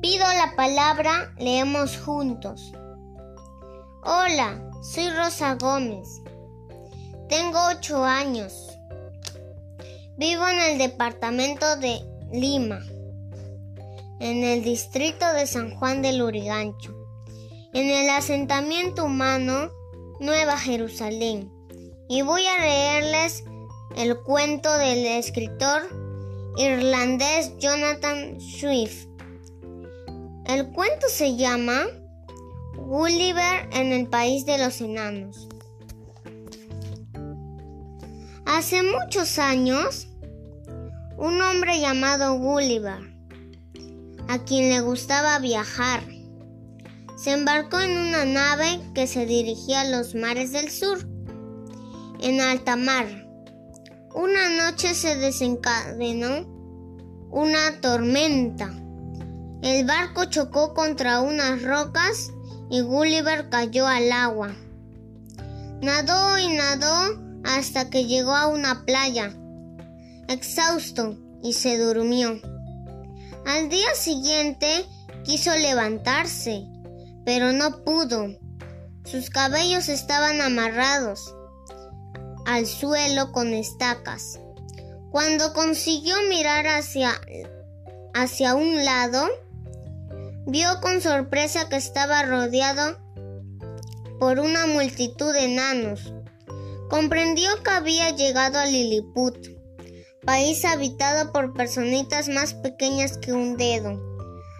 [0.00, 2.72] Pido la palabra, leemos juntos.
[4.02, 6.22] Hola, soy Rosa Gómez.
[7.28, 8.78] Tengo ocho años.
[10.16, 12.00] Vivo en el departamento de
[12.32, 12.80] Lima,
[14.20, 16.96] en el distrito de San Juan del Urigancho,
[17.74, 19.70] en el asentamiento humano
[20.18, 21.52] Nueva Jerusalén.
[22.08, 23.44] Y voy a leerles
[23.96, 25.82] el cuento del escritor
[26.56, 29.09] irlandés Jonathan Swift.
[30.46, 31.84] El cuento se llama
[32.76, 35.48] Gulliver en el país de los enanos.
[38.46, 40.08] Hace muchos años,
[41.16, 43.14] un hombre llamado Gulliver,
[44.28, 46.02] a quien le gustaba viajar,
[47.16, 51.06] se embarcó en una nave que se dirigía a los mares del sur,
[52.20, 53.06] en alta mar.
[54.14, 56.46] Una noche se desencadenó
[57.30, 58.74] una tormenta.
[59.62, 62.30] El barco chocó contra unas rocas
[62.70, 64.54] y Gulliver cayó al agua.
[65.82, 69.34] Nadó y nadó hasta que llegó a una playa,
[70.28, 72.40] exhausto, y se durmió.
[73.46, 74.86] Al día siguiente
[75.24, 76.66] quiso levantarse,
[77.24, 78.38] pero no pudo.
[79.04, 81.34] Sus cabellos estaban amarrados
[82.46, 84.38] al suelo con estacas.
[85.10, 87.20] Cuando consiguió mirar hacia,
[88.14, 89.28] hacia un lado,
[90.50, 92.98] vio con sorpresa que estaba rodeado
[94.18, 96.12] por una multitud de enanos.
[96.88, 99.36] Comprendió que había llegado a Lilliput,
[100.24, 104.00] país habitado por personitas más pequeñas que un dedo.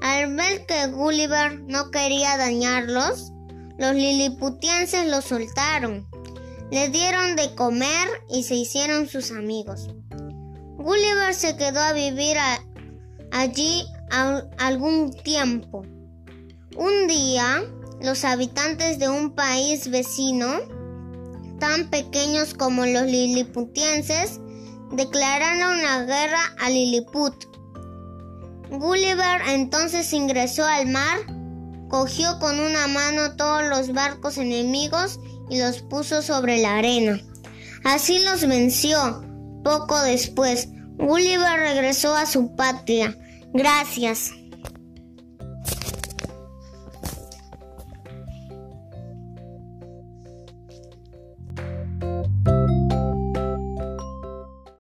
[0.00, 3.32] Al ver que Gulliver no quería dañarlos,
[3.76, 6.08] los liliputienses lo soltaron,
[6.70, 9.88] le dieron de comer y se hicieron sus amigos.
[10.76, 12.36] Gulliver se quedó a vivir
[13.32, 13.84] allí
[14.58, 15.82] algún tiempo.
[16.76, 17.62] Un día,
[18.00, 20.46] los habitantes de un país vecino,
[21.58, 24.40] tan pequeños como los liliputienses,
[24.92, 27.34] declararon la guerra a Lilliput.
[28.70, 31.18] Gulliver entonces ingresó al mar,
[31.88, 37.20] cogió con una mano todos los barcos enemigos y los puso sobre la arena.
[37.84, 39.24] Así los venció.
[39.62, 43.16] Poco después, Gulliver regresó a su patria
[43.52, 44.41] Gracias.